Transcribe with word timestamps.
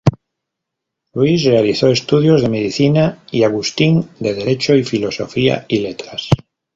Luis 1.13 1.43
realizó 1.43 1.89
estudios 1.89 2.41
de 2.41 2.49
Medicina 2.49 3.23
y 3.29 3.43
Agustín 3.43 4.09
de 4.19 4.33
Derecho 4.33 4.73
y 4.75 4.83
Filosofía 4.83 5.65
y 5.67 5.77
Letras. 5.81 6.27